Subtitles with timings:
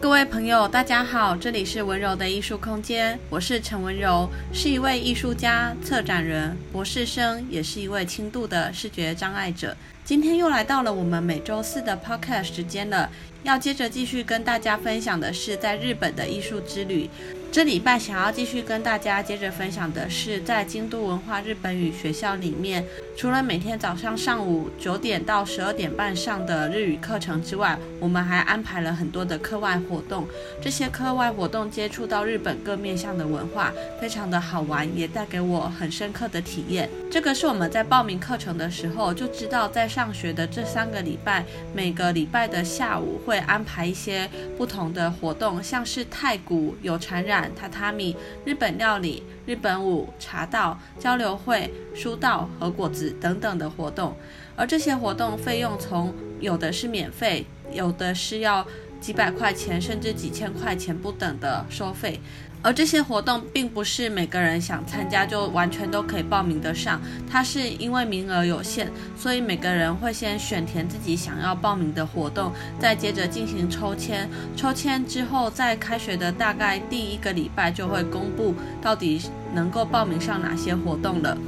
[0.00, 9.76] 各位朋友，大家好，这里是温柔的艺术空间，我是陈温柔，是一位艺术家、策展人、博士生，也是一位轻度的视觉障碍者。
[10.04, 13.10] 今天又来到了我们每周四的 Podcast 时间了，
[13.42, 17.10] 要接着继续跟大家分享的是在日本的艺术之旅。
[17.50, 22.84] 这礼拜想要继续跟大家接着分享的是，在京都文化日本语学校里面，
[23.16, 30.28] 除了每天早上上午九点到十二点半上的日语课程之外，我们还安排了很多的课外活动。
[30.62, 36.88] 这些课外活动接触到日本各面向的文化，非常的好玩，也带给我很深刻的体验。
[37.10, 41.44] 这个是我们在报名课程的时候就知道，在上学的这三个礼拜，
[41.74, 44.28] 每个礼拜的下午会安排一些
[44.58, 47.37] 不同的活动，像是太鼓、有缠染。
[47.56, 54.16] 榻榻米、日本料理、日本舞、茶道、交流会、书道和果子等等的活动，
[54.56, 58.66] 而这些活动费用从有的是免费，有的是要
[59.00, 62.20] 几百块钱甚至几千块钱不等的收费。
[62.62, 74.28] 而这些活动并不是每个人想参加就完全都可以报名得上，它是因为名额有限，所以每个人会先选填自己想要报名的活动，再接着进行抽签。
[74.56, 79.22] 抽签之后，在开学的大概第一个礼拜就会公布到底
[79.54, 81.38] 能够报名上哪些活动了。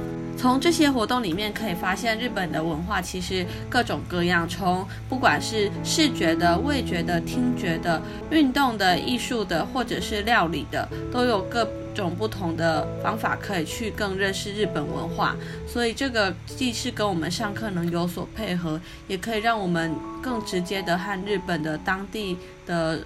[0.41, 15.35] 从这些活动里面可以发现，日本的文化其实各种各样，从不管是视觉的、味觉的、听觉的、运动的、艺术的，或者是料理的，都有各种不同的方法可以去更认识日本文化。
[15.67, 22.99] 所以这个既是跟我们上课能有所配合，也可以让我们更直接的和日本的当地的。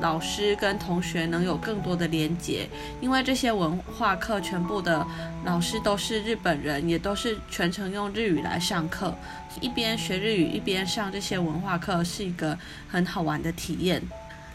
[0.00, 2.68] 老师跟同学能有更多的连结，
[3.00, 5.06] 因为这些文化课全部的
[5.44, 9.14] 老师都是日本人，也都是全程用日语来上课，
[9.60, 14.02] 一边学日语一边上这些文化课，是一个很好玩的体验。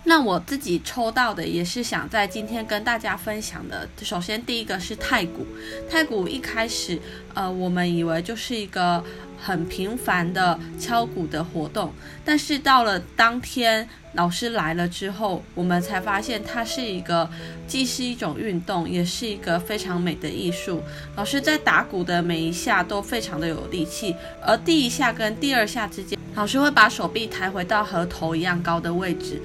[0.05, 3.87] 那我自己抽到的也是想在今天跟大家分享的。
[4.01, 5.47] 首先，第一个是太古。
[5.89, 6.99] 太古一开始，
[7.33, 9.01] 呃，我们以为就是一个
[9.43, 11.91] 很平凡的敲鼓的活动，
[12.23, 17.29] 但是到了当天老师来了之后，我们才发现它是一个
[17.67, 20.81] 既是一种运动，也是一个非常美的艺术。
[21.17, 29.41] 老师在打鼓的每一下都非常的有力气，而第一下跟第二下之间，老师会把手臂抬回到和头一样高的位置。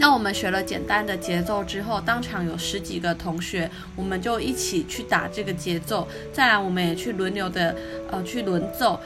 [0.00, 6.08] 那我们学了简单的节奏之后，当场有十几个同学，我们就一起去打这个节奏。
[6.32, 7.76] 再来，我们也去轮流的
[8.10, 8.98] 呃去轮奏，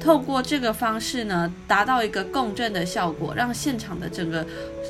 [0.00, 4.44] 透过这个方式呢，达到一个共振的效果，让现场的整个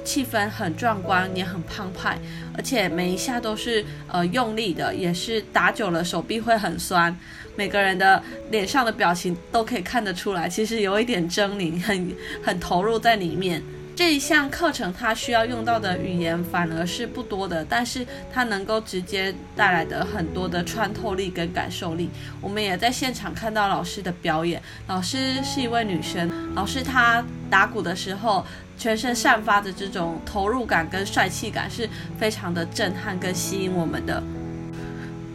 [0.05, 2.17] 气氛很壮观，也很澎湃，
[2.57, 7.15] 而且每一下都是呃用力的，也是打久了手臂会很酸。
[7.57, 13.61] 每个人的脸上的表情都可以看得出来，其实有一点狰狞，很很投入在里面。
[13.99, 22.09] 这一项课程，它需要用到的语言反而是不多的，但是它能够直接带来的很多的穿透力跟感受力。
[22.41, 28.47] 我们也在现场看到老师的表演，老师是一位女生，老师她打鼓的时候，
[28.79, 34.23] 全身散发的这种投入感跟帅气感是非常的震撼跟吸引我们的。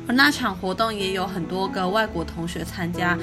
[0.07, 3.17] 而那场活动也有很多个外国同学参加，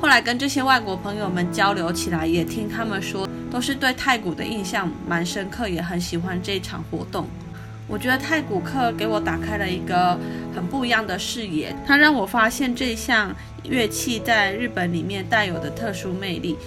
[0.00, 3.28] 后来跟这些外国朋友们交流起来，也听他们说。
[3.50, 7.26] 都是对太鼓的印象蛮深刻，也很喜欢这一场活动。
[7.86, 10.18] 我觉得太鼓课给我打开了一个
[10.54, 16.58] 很不一样的视野，它让我发现这项乐器在日本里面带有的特殊魅力。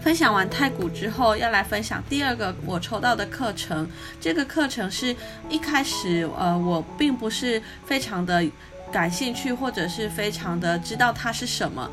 [0.00, 3.90] 分享完太鼓之后，要来分享第二个我抽到的课程。
[4.20, 5.14] 这个课程是
[5.48, 8.44] 一开始呃，我并不是非常的
[8.92, 11.90] 感兴趣，或者是非常的知道它是什么。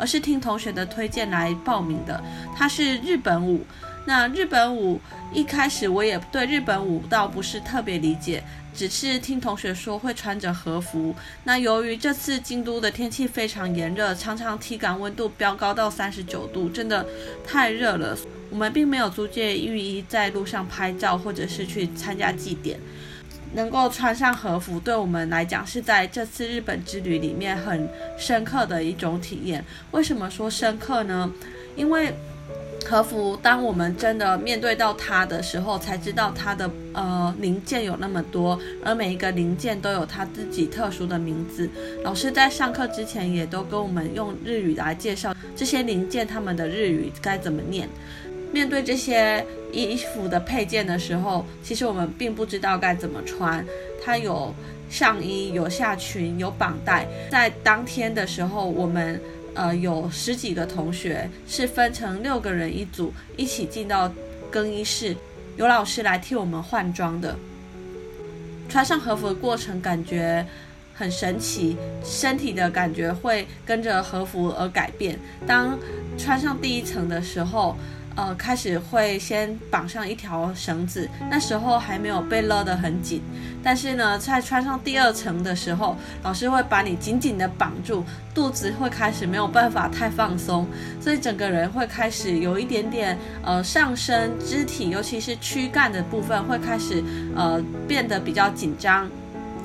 [0.00, 2.20] 而是听同学的推荐来报名的，
[2.56, 3.64] 它是日本舞。
[4.06, 4.98] 那日本舞
[5.30, 8.42] 一开始我也对日本舞倒不是特别理解，
[8.74, 11.14] 只是听同学说会穿着和服。
[11.44, 17.06] 那由于这次京都的天气非常炎热，常常体感温度飙高到三十九度，真的
[17.46, 18.16] 太热了。
[18.48, 22.80] 我们并没有租借浴衣在路上拍照，或者是去参加祭典。
[23.52, 29.64] 能够穿上和服，对我们来讲是在这次日本之旅里面很深刻的一种体验。
[29.90, 31.32] 为什么说深刻呢？
[31.76, 32.12] 因为
[32.86, 41.68] 和服，当我们真的面对到它的时候，才知道它的呃零件有那么多，而每一个零件都有它自己特殊的名字。
[42.02, 47.88] 老师在上课之前也都跟我们用日语来介绍这些零件，他们的日语该怎么念。
[48.52, 53.64] 面对这些衣服的配件的时候，其实我们并不知道该怎么穿。
[54.04, 54.54] 它有
[54.88, 57.06] 上衣，有下裙，有绑带。
[57.30, 59.20] 在当天的时候，我们
[59.54, 64.12] 呃有十几个同学是分成六个人一组，一起进到
[64.50, 65.16] 更衣室。
[65.56, 67.36] 有老师来替我们换装的。
[68.68, 70.46] 穿上和服的过程感觉
[70.94, 75.18] 很神奇，身体的感觉会跟着和服而改变。
[75.46, 75.78] 当
[76.16, 77.76] 穿上第一层的时候，
[78.20, 83.22] 呃，开始会先绑上一条绳子，那时候还没有被勒得很紧。
[83.62, 90.66] 但是呢，在穿上第二层的时候，老师会把你紧紧地绑住，肚子会开始没有办法太放松，
[91.00, 97.02] 所以整个人会开始有一点点呃上身肢体，尤其是躯干的部分会开始
[97.34, 97.58] 呃
[97.88, 99.08] 变得比较紧张，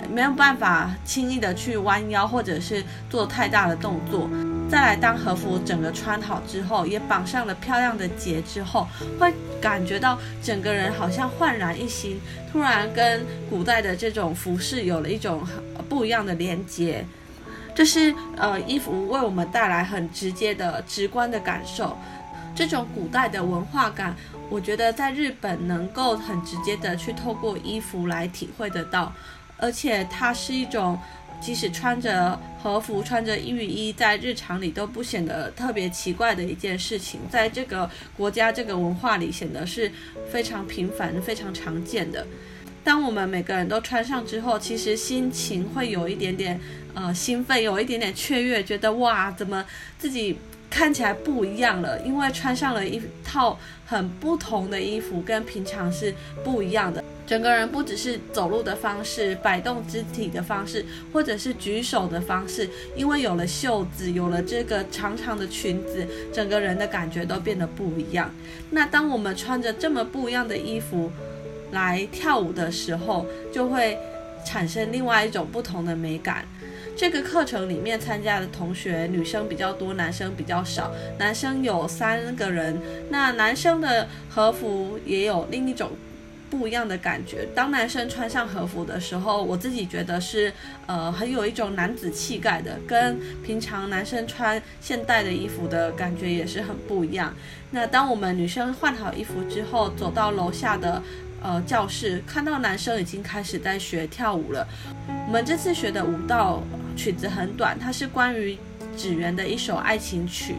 [0.09, 4.29] 没有办法轻易的去弯腰或者是做太大的动作。
[4.67, 8.88] 再来，当和服整个穿好之后，也绑上了漂亮的结之后，
[9.19, 9.31] 会
[9.62, 12.19] 感觉到整个人好像焕然一新，
[12.51, 15.47] 突然跟古代的这种服饰有了一种
[15.88, 17.06] 不一样的连接。
[17.75, 21.95] 这是呃衣服为我们带来很直接的直观的感受，
[22.56, 24.15] 这种古代的文化感，
[24.50, 29.13] 我觉得在日本能够很直接的去透过衣服来体会得到，
[29.57, 31.00] 而且它是一种。
[31.41, 39.91] 即使穿着和服、穿着浴衣，在日常里都不显得特别奇怪的一件事情，在这个国家、这个文化里显得是
[40.31, 42.25] 非常平凡、非常常见的。
[42.83, 46.59] 当我们每个人都穿上之后，其实心情会有一点点
[46.93, 49.65] 呃兴奋，有一点点雀跃，觉得哇，怎么
[49.97, 50.38] 自己
[50.69, 52.00] 看起来不一样了？
[52.01, 56.13] 因为穿上了一套很不同的衣服，跟平常是
[56.44, 57.03] 不一样的。
[57.25, 68.31] 整个人不只是走路的方式、摆动肢体的方式，或者是举手的方式，因为有了袖子，有了这个长长的裙子，整个人的感觉都变得不一样。
[68.69, 71.12] 那当我们穿着这么不一样的衣服
[71.71, 73.97] 来跳舞的时候，就会
[74.45, 76.45] 产生另外一种不同的美感。
[76.95, 80.92] 这个课程里面参加的同学，女生比较多，男生比较少。
[81.19, 85.92] 男生有三个人，那男生的和服也有另一种。
[86.47, 87.45] 不一样的感觉。
[87.56, 90.53] 当男生穿上和服的时候，我自己觉得是
[90.86, 97.33] 呃很有一种男子气概的，跟平常男生穿现代的衣服的感觉也是很不一样。
[97.71, 101.01] 那当我们女生换好衣服之后，走到楼下的
[101.41, 104.65] 呃教室，看到男生已经开始在学跳舞了。
[105.27, 106.62] 我们这次学的舞蹈
[106.95, 108.57] 曲子很短，它是关于
[108.97, 110.56] 纸鸢的一首爱情曲。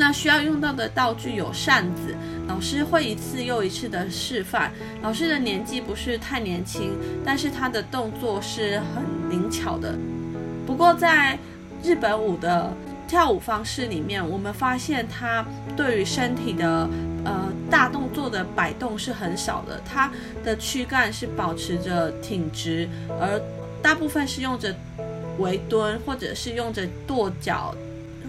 [0.00, 2.14] 那需要用到的道具有扇子，
[2.46, 4.72] 老师会一次又一次的示范。
[5.02, 6.92] 老师的年纪不是太年轻，
[7.24, 9.96] 但是他的动作是很灵巧的。
[10.64, 11.36] 不过在
[11.82, 12.72] 日本舞的
[13.08, 15.44] 跳舞方式里面，我们发现他
[15.76, 16.88] 对于身体的
[17.24, 20.08] 呃大动作的摆动是很少的，他
[20.44, 22.88] 的躯干是保持着挺直，
[23.20, 23.40] 而
[23.82, 24.72] 大部分是用着
[25.38, 27.74] 围蹲，或者是用着跺脚。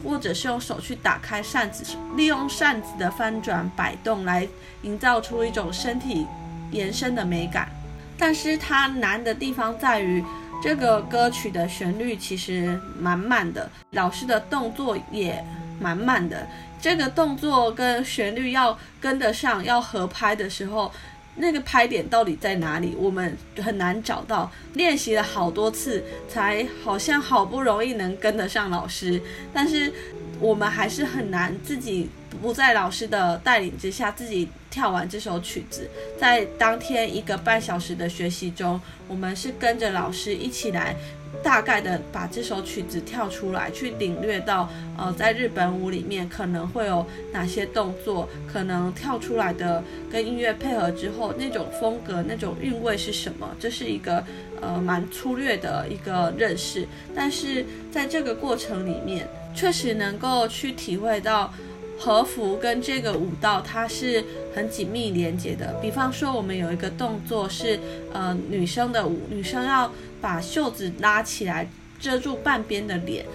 [0.02, 1.84] 或者是用手去打开扇子，
[2.16, 4.48] 利用扇子的翻转摆动来
[4.84, 6.26] 营造出一种身体
[6.72, 7.70] 延伸的美感。
[8.18, 10.24] 但是它难的地方在于，
[10.64, 15.46] 这个歌曲的旋律其实满满的，老师的动作也
[15.82, 16.48] 满满的。
[16.80, 20.90] 这个动作跟旋律要跟得上，要合拍的时候。
[21.36, 22.96] 那个拍点到底在哪里？
[22.98, 24.52] 我们很难找到。
[24.74, 29.22] 练习了好多次，才好像好不容易能跟得上老师，
[29.54, 29.92] 但是
[30.40, 32.10] 我们还是很难自己
[32.42, 35.90] 不在老师的带领之下自己跳完这首曲子。
[36.20, 40.96] 在当天一个半小时的学习中，我们是跟着老师一起来。
[41.44, 53.50] 大概的把这首曲子跳出来，去领略到，呃，在日本舞里面可能会有哪些动作，可能跳出来的跟音乐配合之后那种风格、那种韵味是什么？
[53.60, 54.24] 这是一个
[54.62, 61.54] 呃蛮粗略的一个认识，但是在这个过程里面，确实能够去体会到
[62.00, 64.24] 和服跟这个舞蹈它是
[64.56, 65.78] 很紧密连接的。
[65.82, 67.80] 比方说，我们有一个动作是
[68.14, 69.92] 呃女生的舞，女生要。
[70.22, 71.66] 把袖子拉起来
[71.98, 73.26] 遮住半边的脸，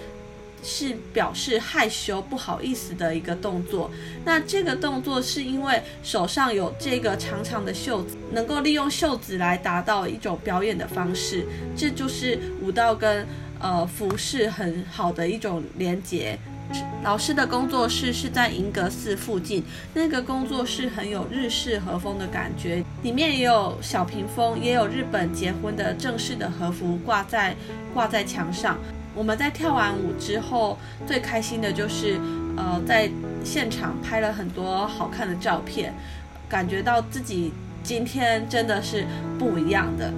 [0.62, 3.90] 是表示害羞不好意思的一个动作。
[4.22, 11.46] 那这个动作是因为手上有这个长长的袖子，能够利用袖子来达到一种表演的方式。
[11.74, 13.26] 这就是舞蹈跟
[13.58, 16.38] 呃服饰很好的一种连接。
[17.02, 27.54] 老师的工作室是在银阁寺附近，那个工作室很有日式和风的感觉，里面也有小屏风，也有日本结婚的正式的和服挂在
[27.92, 28.78] 挂在墙上。
[29.14, 32.18] 我们在跳完舞之后，最开心的就是
[32.56, 33.10] 呃在
[33.44, 35.92] 现场拍了很多好看的照片，
[36.48, 37.52] 感觉到自己
[37.82, 39.04] 今天真的是
[39.38, 40.10] 不一样的。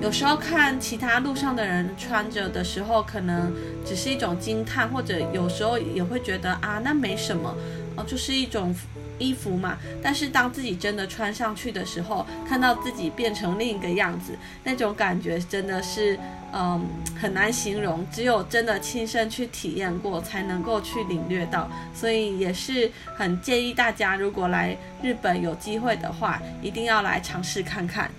[0.00, 3.52] 有时候看其他路上的人穿着的时候，可能
[3.84, 7.54] 只是一种惊叹，或者有时候也会觉得啊，那没什么，
[7.96, 8.74] 哦，就是一种
[9.18, 9.78] 衣服嘛。
[10.02, 16.16] 但是当自己真的穿上去的时候，看到自己变成另一个样子，那种感觉真的是，
[16.52, 16.86] 嗯，
[17.18, 18.06] 很难形容。
[18.12, 21.68] 只有真的亲身去体验过，才能够去领略到。
[21.94, 28.10] 所以也是很建议大家，如果来日本有机会的话，一定要来尝试看看。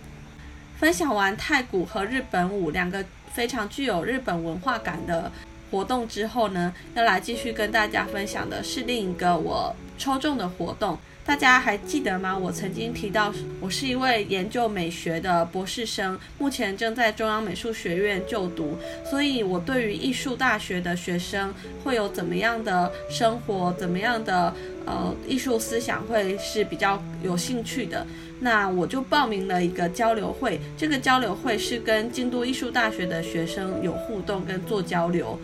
[0.79, 3.03] 分享完太古和日本舞两个
[3.33, 5.31] 非常具有日本文化感的
[5.71, 10.97] 活动之后呢，要来继续跟大家分享的是另一个我抽中的活动。
[11.25, 12.37] 大家还记得吗？
[12.37, 28.07] 我曾经提到，我是一位研究美学的博士生，目前正在中央美术学院就读，所以我对于艺术大学的学生会有怎么样的生活，怎么样的呃艺术思想会是比较有兴趣的。
[28.39, 35.37] 那我就报名了一个交流会，这个交流会是跟京都艺术大学的学生有互动跟做交流。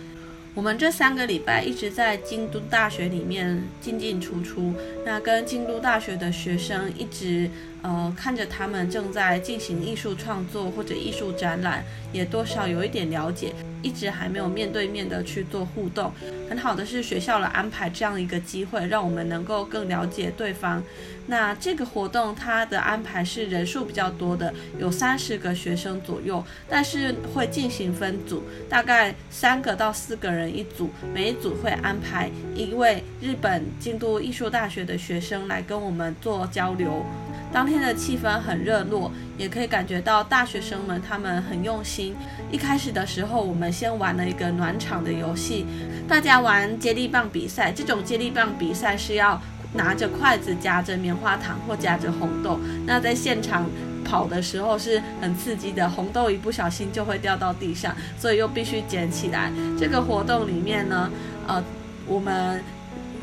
[0.55, 4.71] 我们这三个礼拜一直在京都大学里面进进出出，
[5.03, 7.49] 那跟京都大学的学生一直
[7.81, 13.51] 呃看着他们正在进行艺术创作或者艺术展览，也多少有一点了解，
[13.83, 16.11] 一直还没有面对面的去做互动。
[16.49, 20.81] 很好的是学校的安排这样一个机会，让我们能够更了解对方。
[21.27, 37.05] 那这个活动它的安排是人数比较多的，有三十个学生左右，但是会进行分组，大概三个到四个人一组，每一组会安排一位日本京都艺术大学的学生来跟我们做交流。
[37.53, 42.15] 当天的气氛很热络，也可以感觉到大学生们他们很用心。
[42.51, 45.67] 一开始的时候，我们先玩了一个暖场的游戏，
[46.07, 47.71] 大家玩接力棒比赛。
[47.71, 49.39] 这种接力棒比赛是要
[49.73, 53.69] 拿着筷子夹着棉花糖或夹着红豆，那在现场
[54.03, 59.51] 跑的时候是很刺激的，红豆一不小心就会掉到地上，所以又必须捡起来。
[59.79, 61.07] 这个活动里面呢，
[61.45, 61.63] 呃，
[62.07, 62.63] 我们。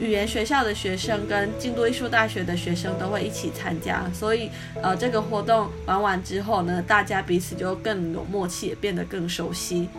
[0.00, 4.50] 语言学校的学生跟京都艺术大学的学生都会一起参加，所以
[4.82, 9.90] 呃，这个活动玩完之后呢，大家彼此就更有默契，也变得更熟悉。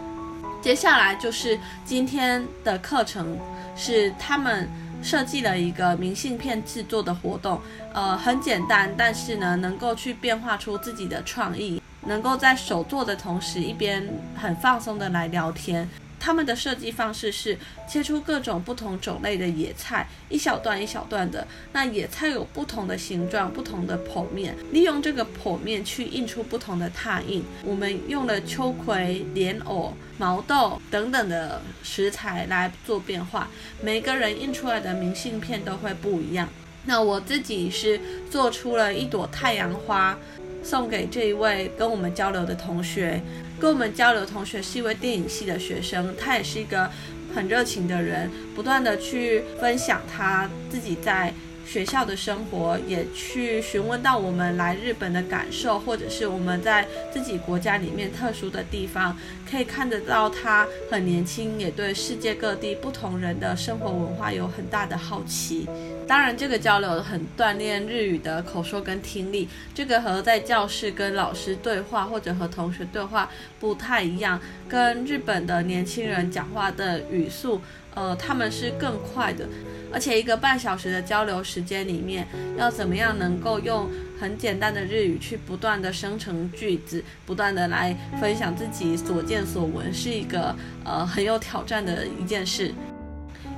[0.60, 3.38] 接下来就是今天的课程，
[3.76, 4.68] 是他们
[5.04, 7.62] 设计了一个明信片制作的活动，
[7.94, 15.88] 呃，很简单，但是呢，能够去变化出自己的创意，能够在手做的同时，一边很放松的来聊天。
[16.22, 17.58] 他们的设计方式是
[17.90, 21.48] 切出各种不同种类的野菜，一小段一小段的。
[21.74, 27.44] 那野菜有不同的形状、不同的剖面，利用这个剖面去印出不同的拓印。
[27.64, 33.50] 我们用了秋葵、莲藕、毛豆等等的食材来做变化，
[33.82, 36.48] 每个人印出来的明信片都会不一样。
[36.86, 38.00] 那我自己是
[38.30, 40.16] 做出了一朵太阳花。
[40.64, 43.22] 送给这一位跟我们交流的同学，
[43.60, 46.90] 跟我们交流同学是一位电影系的学生，他也是一个
[47.34, 51.34] 很热情的人，不断的去分享他自己在
[51.72, 59.18] 学校的生活，也去询问到我们来日本的感受，或者是我们在自己国家里面特殊的地方，
[59.50, 65.66] 可以看得到他很年轻，也对世界各地不同人的生活文化有很大的好奇。
[66.06, 73.30] 当然，这个交流很锻炼日语的口说跟听力，这个和在教室跟老师对话或者和同学对话
[73.62, 74.38] 不太一样，
[74.68, 77.62] 跟日本的年轻人讲话的语速，
[77.96, 79.48] 呃，他们是更快的。
[79.94, 82.26] 而且一个半小时的交流时间里面，
[82.58, 90.56] 要怎么样能够用很简单的日语去不断的生成句子，不断的来分享自己所见所闻，是一个
[90.86, 92.74] 呃很有挑战的一件事。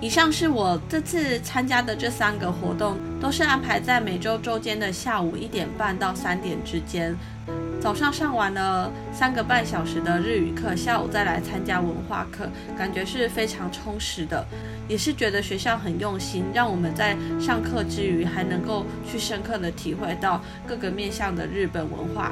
[0.01, 7.15] 以上是我这次参加的这三个活动，都是安排在每周周间的下午一点半到三点之间。
[7.83, 14.47] 早上上完了三个半小时的日语课，下午再来参加文化课，感觉是非常充实的，
[14.87, 22.31] 也是觉得学校很用心，让我们在上课之余还能够去深刻的体会到各个面向的日本文化。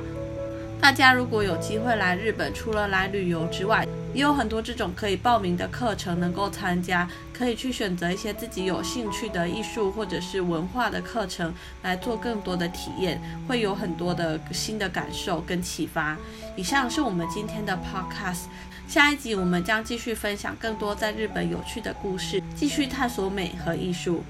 [0.82, 16.18] 大家如果有机会来日本，除了来旅游之外，也有很多这种可以报名的课程能够参加，可以去选择一些自己有兴趣的艺术或者是文化的课程来做更多的体验，会有很多的新的感受跟启发。
[16.58, 18.46] 以上是我们今天的 podcast，
[18.88, 24.24] 下一集我们将继续分享更多在日本有趣的故事，继续探索美和艺术。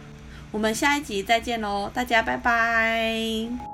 [0.51, 3.70] 我们下一集再见喽，大家拜拜。